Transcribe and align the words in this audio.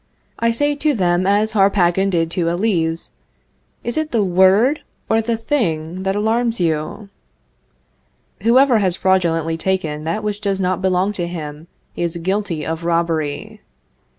I 0.39 0.49
say 0.49 0.73
to 0.77 0.95
them 0.95 1.27
as 1.27 1.51
Harpagon 1.51 2.09
did 2.09 2.31
to 2.31 2.49
Elise, 2.49 3.11
Is 3.83 3.97
it 3.97 4.09
the 4.11 4.23
word 4.23 4.81
or 5.07 5.21
the 5.21 5.37
thing 5.37 6.01
that 6.01 6.15
alarms 6.15 6.59
you? 6.59 7.09
Whoever 8.41 8.79
has 8.79 8.95
fraudulently 8.95 9.57
taken 9.57 10.03
that 10.05 10.23
which 10.23 10.41
does 10.41 10.59
not 10.59 10.81
belong 10.81 11.11
to 11.11 11.27
him, 11.27 11.67
is 11.95 12.17
guilty 12.17 12.65
of 12.65 12.83
robbery. 12.83 13.61